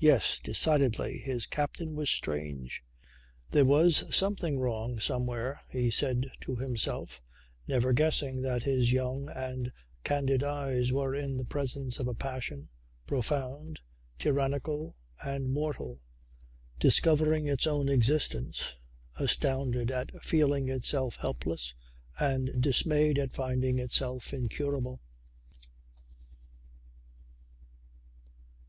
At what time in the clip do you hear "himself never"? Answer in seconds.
6.56-7.92